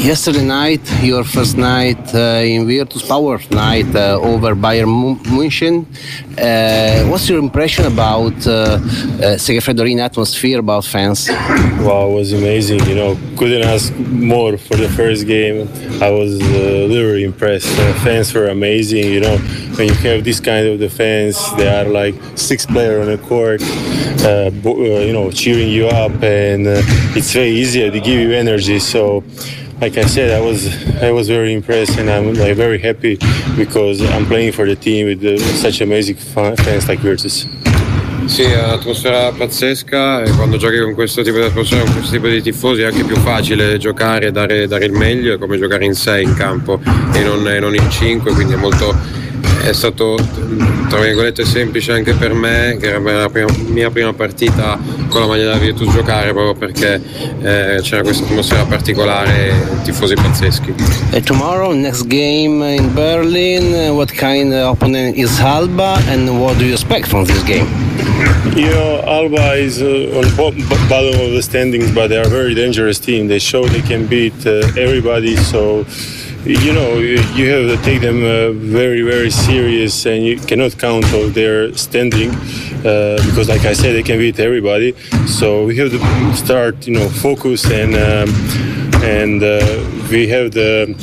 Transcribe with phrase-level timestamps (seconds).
[0.00, 5.84] yesterday night, your first night uh, in Virtus Power night uh, over Bayern München.
[6.38, 8.78] Uh, what's your impression about uh,
[9.22, 11.28] uh, atmosphere, about fans?
[11.28, 12.80] Wow, it was amazing.
[12.86, 15.68] You know, couldn't ask more for the first game.
[16.02, 17.68] I was uh, literally impressed.
[17.78, 19.04] Uh, fans were amazing.
[19.04, 19.36] You know,
[19.76, 23.60] when you have this kind of defense, they are like six players on the court,
[24.24, 24.50] uh,
[25.04, 26.66] you know, cheering you up, and
[27.16, 27.88] it's very easy.
[27.88, 28.78] They give you energy.
[28.78, 29.22] So,
[29.80, 30.68] like I said, I was
[31.02, 33.18] I was very impressed, and I'm like very happy
[33.56, 37.46] because I'm playing for the team with uh, such amazing fan- fans like Virtus.
[38.26, 42.28] Sì, è un'atmosfera pazzesca e quando giochi con questo tipo di atmosfera, con questo tipo
[42.28, 45.84] di tifosi è anche più facile giocare e dare, dare il meglio, è come giocare
[45.84, 46.80] in 6 in campo
[47.12, 48.94] e non, e non in 5, quindi è molto
[49.62, 50.16] è stato
[50.88, 54.78] tra virgolette semplice anche per me che era la prima- mia prima partita
[55.08, 57.00] con la maglia della Virtus giocare proprio perché
[57.42, 59.52] eh, c'era questa atmosfera particolare e
[59.84, 60.74] tifosi pazzeschi
[61.12, 66.64] Uh, tomorrow, next game in Berlin, what kind of opponent is Alba and what do
[66.64, 67.66] you expect from this game?
[68.54, 72.54] You know, Alba is uh, on bottom of the standings, but they are a very
[72.54, 73.26] dangerous team.
[73.26, 75.34] They show they can beat uh, everybody.
[75.36, 75.84] So,
[76.44, 81.04] you know, you, have to take them uh, very, very serious, and you cannot count
[81.12, 84.94] on their standing uh, because, like I said, they can beat everybody.
[85.26, 88.34] So we have to start, you know, focus and um,
[89.02, 89.60] and uh,
[90.10, 90.94] we have the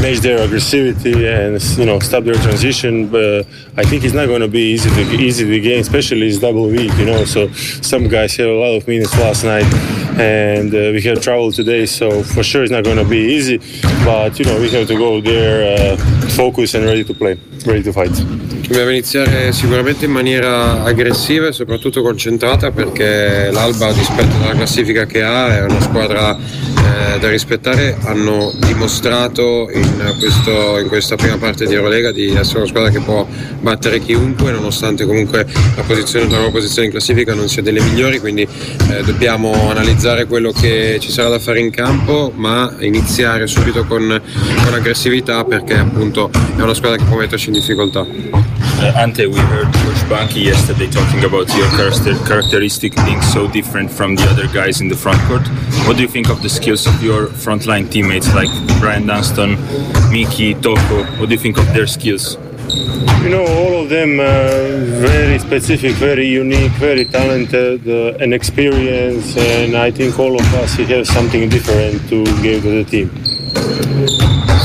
[0.00, 3.08] match their aggressivity and you know stop their transition.
[3.08, 6.38] But I think it's not going to be easy to easy to game, especially it's
[6.38, 6.92] double week.
[6.98, 9.64] You know, so some guys had a lot of minutes last night,
[10.18, 11.86] and uh, we had trouble today.
[11.86, 13.58] So for sure it's not going to be easy.
[14.04, 15.96] But you know we have to go there, uh,
[16.28, 18.10] focus and ready to play, ready to fight.
[18.70, 25.22] Dobbiamo iniziare sicuramente in maniera aggressiva e soprattutto concentrata perché l'Alba, rispetto alla classifica che
[25.22, 26.38] ha, è una squadra
[26.80, 27.96] eh, da rispettare.
[28.04, 33.00] Hanno dimostrato in, questo- in questa prima parte di Eurolega di essere una squadra che
[33.00, 33.26] può
[33.60, 38.18] battere chiunque, nonostante comunque la, posizione, la loro posizione in classifica non sia delle migliori.
[38.18, 43.84] Quindi eh, dobbiamo analizzare quello che ci sarà da fare in campo, ma iniziare subito
[43.84, 44.20] con,
[44.64, 48.59] con aggressività perché appunto è una squadra che può metterci in difficoltà.
[48.80, 54.16] Uh, Ante, we heard Coach yesterday talking about your character- characteristic being so different from
[54.16, 55.46] the other guys in the front court.
[55.86, 58.48] What do you think of the skills of your frontline teammates like
[58.80, 59.58] Brian Dunston,
[60.10, 61.04] Miki, Toko?
[61.18, 62.38] What do you think of their skills?
[63.22, 64.24] You know, all of them uh,
[65.04, 70.76] very specific, very unique, very talented, uh, and experienced, and I think all of us
[70.76, 74.19] have something different to give to the team.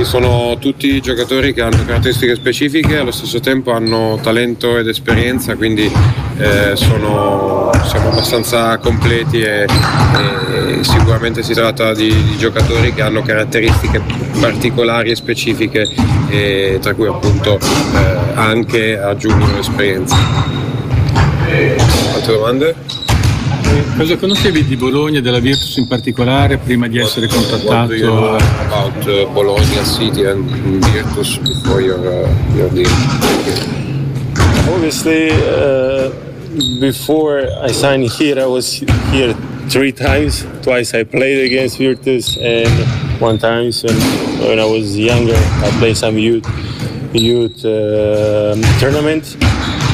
[0.00, 5.56] Sì, sono tutti giocatori che hanno caratteristiche specifiche, allo stesso tempo hanno talento ed esperienza,
[5.56, 5.92] quindi
[6.38, 13.20] eh, sono, siamo abbastanza completi e, e sicuramente si tratta di, di giocatori che hanno
[13.20, 14.00] caratteristiche
[14.40, 15.86] particolari e specifiche,
[16.30, 20.16] e tra cui appunto eh, anche aggiungono esperienza.
[22.14, 22.99] Altre domande?
[23.96, 28.06] Cosa conoscevi di Bologna e della Virtus in particolare prima di essere What do you
[28.06, 28.64] know contattato?
[28.66, 30.44] about uh, Bologna City and
[30.86, 32.88] Virtus before your, uh, your deal?
[34.72, 36.10] Obviously, uh,
[36.80, 38.82] before I signed here, I was
[39.12, 39.34] here
[39.68, 40.46] three times.
[40.62, 42.70] Twice I played against Virtus, and
[43.20, 43.96] one time when,
[44.48, 46.46] when I was younger, I played some youth
[47.12, 49.36] youth um tournament.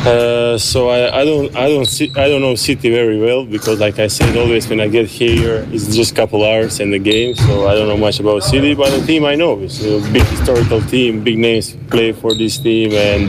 [0.00, 3.80] Uh, so I, I don't I don't see, I don't know City very well because
[3.80, 6.98] like I said always when I get here it's just a couple hours in the
[6.98, 10.00] game so I don't know much about City but the team I know it's a
[10.10, 13.28] big historical team big names play for this team and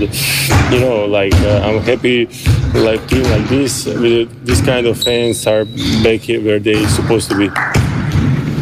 [0.72, 2.28] you know like uh, I'm happy
[2.74, 5.66] like team like this with this kind of fans are
[6.04, 7.81] back here where they supposed to be.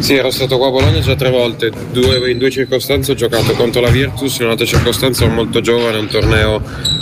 [0.00, 3.52] Sì, ero stato qua a Bologna già tre volte, due- in due circostanze ho giocato
[3.52, 6.60] contro la Virtus, in un'altra circostanza ero molto giovane, un torneo,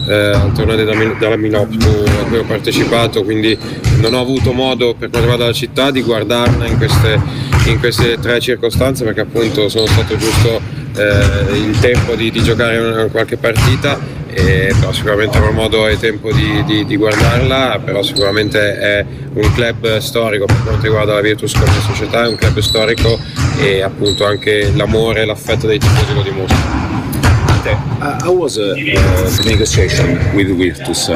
[0.08, 3.56] eh, un torneo della, della Miloptu a cui ho partecipato, quindi
[4.00, 7.20] non ho avuto modo per quanto riguarda la città di guardarla in queste,
[7.66, 10.60] in queste tre circostanze perché appunto sono stato giusto
[10.96, 13.98] eh, il tempo di, di giocare una- qualche partita
[14.38, 19.04] e però sicuramente avrò modo e tempo di, di- di guardarla, però sicuramente è
[19.34, 23.18] un club storico per quanto riguarda la Virtus come società, è un club storico
[23.58, 26.86] e appunto anche l'amore e l'affetto dei tifosi lo dimostra.
[28.00, 31.06] Uh, how was uh, uh, the negotiation with Virtus?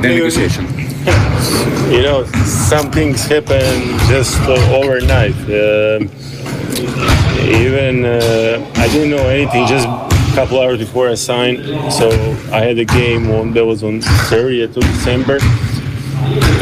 [0.00, 0.66] The negotiation.
[1.90, 5.36] you know, some things happen just uh, overnight.
[5.48, 6.10] Um
[7.48, 9.86] even uh, I didn't know anything just
[10.30, 11.64] a couple hours before I signed.
[11.92, 12.10] So
[12.52, 15.38] I had a game on that was on 30th of December,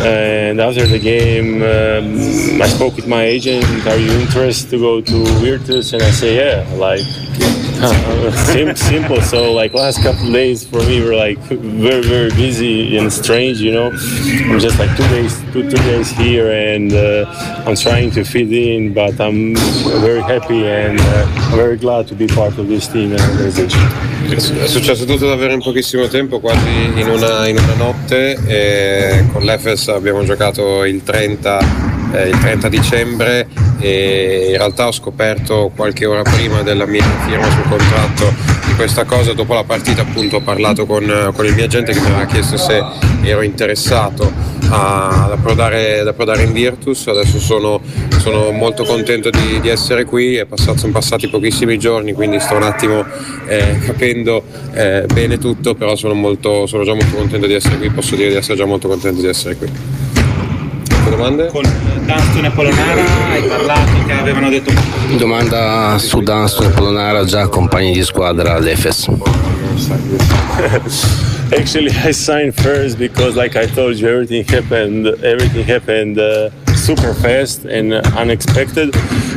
[0.06, 3.64] and after the game, um, I spoke with my agent.
[3.86, 5.92] Are you interested to go to Virtus?
[5.92, 6.64] And I say, yeah.
[6.76, 7.00] Like
[8.76, 9.20] simple.
[9.22, 13.60] So like last couple days for me were like very very busy and strange.
[13.60, 13.90] You know,
[14.50, 18.52] I'm just like two days two two days here, and uh, I'm trying to fit
[18.52, 18.92] in.
[18.92, 19.54] But I'm
[20.00, 24.14] very happy and uh, very glad to be part of this team and organization.
[24.28, 28.36] È successo tutto davvero in pochissimo tempo, quasi in una, in una notte.
[28.46, 33.46] E con l'Efes abbiamo giocato il 30 eh, il 30 dicembre
[33.78, 38.32] e in realtà ho scoperto qualche ora prima della mia firma sul contratto
[38.66, 42.00] di questa cosa, dopo la partita appunto ho parlato con, con il mio agente che
[42.00, 42.82] mi aveva chiesto se
[43.22, 44.32] ero interessato
[44.70, 47.80] a, ad, approdare, ad, approdare, in Virtus, adesso sono,
[48.18, 52.62] sono molto contento di, di essere qui, passato, sono passati pochissimi giorni quindi sto un
[52.62, 53.04] attimo
[53.46, 54.42] eh, capendo
[54.72, 58.30] eh, bene tutto, però sono, molto, sono già molto contento di essere qui, posso dire
[58.30, 59.95] di essere già molto contento di essere qui
[61.10, 61.46] domande?
[61.46, 61.62] Con
[62.04, 64.72] Dunston e Polonara hai parlato che avevano detto...
[65.16, 69.06] Domanda su Dunston e Polonara, già compagni di squadra all'Efes.
[71.52, 75.06] Actually, I signed first because, like I told you, everything happened.
[75.22, 78.92] Everything happened uh, super fast and unexpected.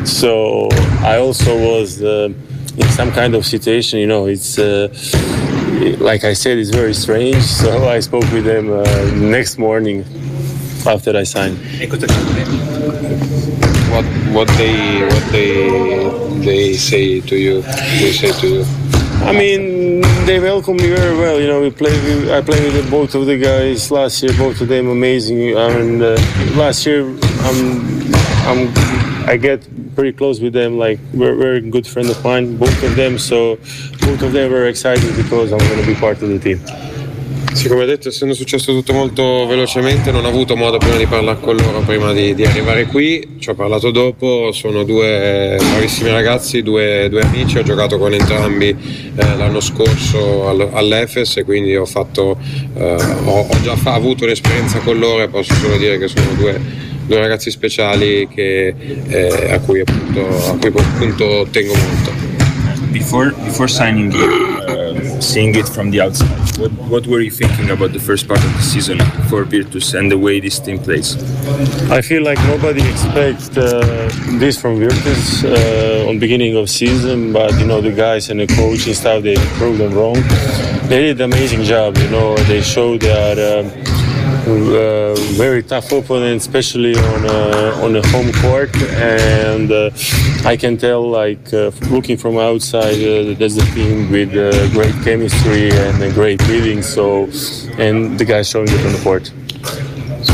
[0.06, 0.70] So
[1.04, 2.30] I also was uh,
[2.78, 4.00] in some kind of situation.
[4.00, 4.88] You know, it's uh,
[6.00, 7.44] like I said, it's very strange.
[7.60, 8.84] So I spoke with them uh,
[9.14, 10.04] next morning
[10.88, 11.58] after I signed.
[13.90, 15.70] What what they what they
[16.46, 17.62] they say to you?
[17.62, 18.66] They say to you.
[19.22, 21.40] I mean, they welcome me very well.
[21.42, 21.92] You know, we play.
[22.06, 24.32] We, I played with both of the guys last year.
[24.38, 25.58] Both of them amazing.
[25.58, 26.18] I mean, uh,
[26.56, 28.14] last year I'm,
[28.48, 28.74] I'm,
[29.28, 30.78] I get pretty close with them.
[30.78, 33.20] Like we're very good friend of mine, both of them.
[33.20, 33.58] So
[34.06, 36.62] both of them were excited because I'm going to be part of the team.
[37.52, 41.40] Sì, come detto, essendo successo tutto molto velocemente, non ho avuto modo prima di parlare
[41.42, 43.38] con loro prima di, di arrivare qui.
[43.40, 48.70] Ci ho parlato dopo, sono due bravissimi ragazzi, due, due amici, ho giocato con entrambi
[48.70, 52.38] eh, l'anno scorso all, all'Efes e quindi ho, fatto,
[52.76, 56.32] eh, ho, ho già fa, avuto un'esperienza con loro e posso solo dire che sono
[56.38, 56.58] due,
[57.06, 58.74] due ragazzi speciali che,
[59.08, 62.28] eh, a, cui appunto, a cui appunto tengo molto.
[62.92, 67.94] Before, before signing uh, seeing it from the outside, what, what were you thinking about
[67.94, 71.16] the first part of the season for Virtus and the way this team plays?
[71.90, 74.10] I feel like nobody expects uh,
[74.40, 78.48] this from Virtus uh, on beginning of season, but you know the guys and the
[78.48, 80.22] coaching staff they proved them wrong.
[80.90, 81.98] They did an amazing job.
[81.98, 83.40] You know they showed that.
[83.40, 83.89] Um,
[84.50, 88.76] uh, very tough opponent, especially on uh, on the home court.
[88.94, 89.92] And uh,
[90.46, 92.96] I can tell, like uh, looking from outside,
[93.38, 94.32] there's a team with
[94.74, 96.82] great chemistry and great reading.
[96.82, 97.30] So,
[97.78, 99.32] and the guys showing it on the court.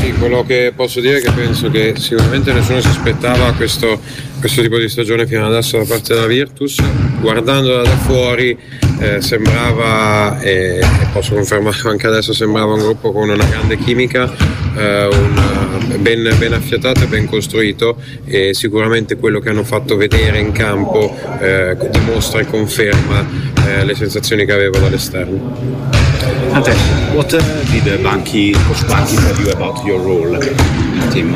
[0.05, 3.99] Sì, quello che posso dire è che penso che sicuramente nessuno si aspettava questo,
[4.39, 6.79] questo tipo di stagione fino adesso da parte della Virtus.
[7.19, 8.55] Guardandola da fuori
[8.99, 10.79] eh, sembrava, e,
[11.11, 14.31] posso confermarlo anche adesso, sembrava un gruppo con una grande chimica,
[14.77, 15.54] eh, una,
[15.99, 21.15] ben, ben, affiatato e ben costruito e sicuramente quello che hanno fatto vedere in campo
[21.39, 23.25] eh, dimostra e conferma
[23.67, 26.03] eh, le sensazioni che avevo dall'esterno.
[26.51, 26.71] Ante,
[27.13, 27.41] what uh,
[27.71, 31.35] did Banchi, Coach Banchi tell you about your role in the team?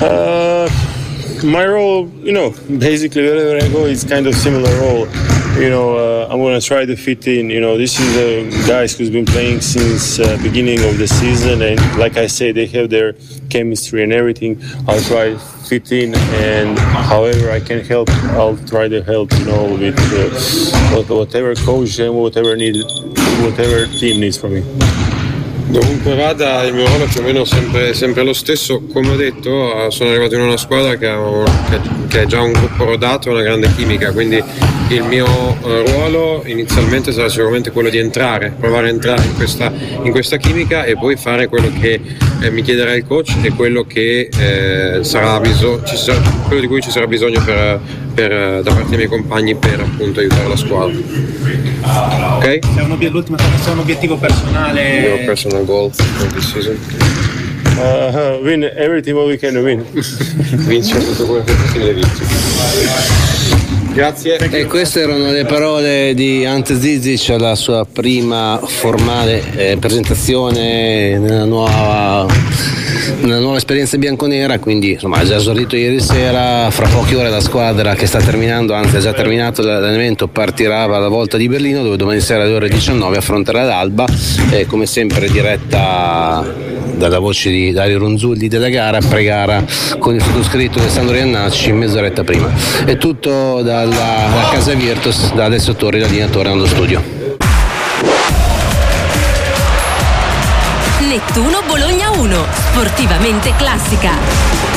[0.00, 0.68] Uh,
[1.44, 5.06] my role, you know, basically wherever I go, it's kind of similar role.
[5.56, 7.48] You know, uh, I'm gonna try to fit in.
[7.48, 11.62] You know, this is the guys who's been playing since uh, beginning of the season,
[11.62, 13.14] and like I say, they have their
[13.48, 14.60] chemistry and everything.
[14.86, 19.32] I'll try to fit in, and however I can help, I'll try to help.
[19.32, 22.76] You know, with uh, whatever coach and whatever need,
[23.40, 24.62] whatever team needs from me.
[25.68, 29.16] Dovunque vada il mio ruolo è più o meno sempre, sempre lo stesso, come ho
[29.16, 31.44] detto sono arrivato in una squadra che, ha,
[32.08, 34.40] che è già un gruppo rodato e una grande chimica, quindi
[34.88, 39.72] il mio eh, ruolo inizialmente sarà sicuramente quello di entrare, provare a entrare in questa,
[40.02, 42.00] in questa chimica e poi fare quello che
[42.40, 46.80] eh, mi chiederà il coach e quello, che, eh, sarà bisog- sarà, quello di cui
[46.80, 47.80] ci sarà bisogno per,
[48.14, 50.96] per, da parte dei miei compagni per appunto aiutare la squadra.
[52.36, 52.58] Ok?
[52.58, 54.98] C'è un, l'ultima cosa, c'è un obiettivo personale.
[55.00, 56.78] Your personal goal for this season.
[57.78, 59.84] Uh, win everything what we can win.
[59.92, 63.35] Vincere tutto quello che possibile vincere.
[63.96, 64.36] Grazie.
[64.36, 71.46] E queste erano le parole di Ante Zizic alla sua prima formale eh, presentazione nella
[71.46, 72.26] nuova,
[73.22, 77.40] nella nuova, esperienza bianconera, quindi insomma ha già esordito ieri sera, fra poche ore la
[77.40, 81.96] squadra che sta terminando, anzi ha già terminato l'allenamento, partirà alla volta di Berlino dove
[81.96, 84.04] domani sera alle ore 19 affronterà l'Alba,
[84.50, 86.44] eh, come sempre diretta
[86.96, 89.64] dalla voce di Dario Ronzulli della gara, pre-gara
[89.98, 92.50] con il sottoscritto Alessandro Iannacci mezz'oretta prima.
[92.84, 97.02] È tutto dalla, da casa Virtus, da adesso Torri, la linea torna allo studio.
[101.00, 104.75] Nettuno Bologna 1, sportivamente classica.